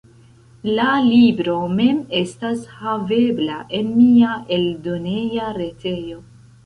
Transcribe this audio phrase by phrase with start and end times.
[0.77, 6.19] La libro mem estas havebla en mia eldoneja retejo.